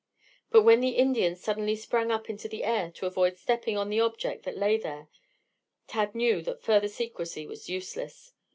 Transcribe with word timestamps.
But 0.49 0.63
when 0.63 0.79
the 0.79 0.95
Indian 0.97 1.35
suddenly 1.35 1.75
sprang 1.75 2.09
up 2.09 2.27
into 2.27 2.47
the 2.47 2.63
air 2.63 2.89
to 2.93 3.05
avoid 3.05 3.37
stepping 3.37 3.77
on 3.77 3.89
the 3.91 3.99
object 4.01 4.45
that 4.45 4.57
lay 4.57 4.75
there, 4.75 5.09
Tad 5.85 6.15
knew 6.15 6.41
that 6.41 6.63
further 6.63 6.87
secrecy 6.87 7.45
was 7.45 7.69
useless. 7.69 8.33